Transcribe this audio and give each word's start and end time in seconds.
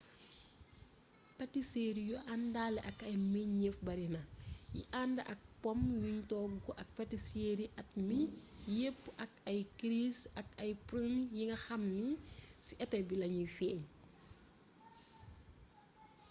pâtisserie 1.37 2.07
yu 2.09 2.15
àndaale 2.33 2.79
ak 2.89 2.97
ay 3.07 3.15
meññeef 3.31 3.77
barina 3.87 4.21
yi 4.75 4.83
ànd 5.01 5.17
ak 5.31 5.39
pomme 5.61 5.91
yuñ 6.03 6.17
togg 6.31 6.63
ak 6.81 6.87
patisserie 6.97 7.73
at 7.81 7.89
mi 8.07 8.19
yépp 8.79 9.01
ak 9.23 9.33
ay 9.49 9.59
cerise 9.77 10.25
ak 10.39 10.47
ay 10.63 10.71
prune 10.87 11.19
yi 11.35 11.43
nga 11.47 11.57
xam 11.65 11.83
ni 11.97 12.09
ci 12.65 12.73
été 12.83 12.97
bi 13.07 13.15
lañuy 13.21 13.49
feeñ 13.57 13.79